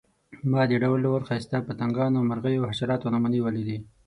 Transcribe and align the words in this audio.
ما 0.51 0.61
د 0.69 0.71
ډول 0.83 0.99
ډول 1.07 1.21
ښایسته 1.29 1.57
پتنګانو، 1.67 2.27
مرغیو 2.29 2.61
او 2.65 2.69
حشراتو 2.71 3.11
نمونې 3.13 3.39
ولیدې. 3.43 3.77